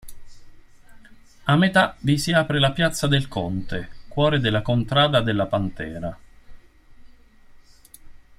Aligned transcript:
A 1.43 1.55
metà 1.55 1.95
vi 1.99 2.17
si 2.17 2.31
apre 2.31 2.57
la 2.59 2.71
piazza 2.71 3.05
del 3.05 3.27
Conte, 3.27 3.89
cuore 4.07 4.39
della 4.39 4.63
contrada 4.63 5.21
della 5.21 5.45
Pantera. 5.45 6.17